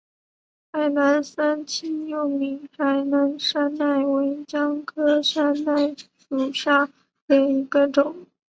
[0.71, 5.95] 海南三七又名海南山柰为姜科山柰
[6.27, 6.89] 属下
[7.27, 8.25] 的一个种。